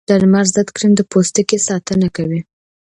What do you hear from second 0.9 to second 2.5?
د پوستکي ساتنه کوي